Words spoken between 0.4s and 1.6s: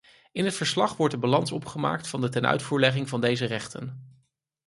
het verslag wordt de balans